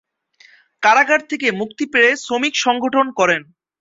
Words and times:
কারাগার 0.83 1.21
থেকে 1.29 1.47
মুক্তি 1.51 1.85
পেয়ে 1.93 2.11
শ্রমিক 2.17 2.53
সংগঠন 2.57 3.07
করেন। 3.19 3.41